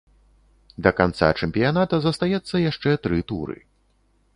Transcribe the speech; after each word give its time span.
Да 0.87 0.93
канца 1.01 1.29
чэмпіяната 1.39 1.95
застаецца 2.07 2.67
яшчэ 2.71 2.99
тры 3.05 3.23
туры. 3.33 3.57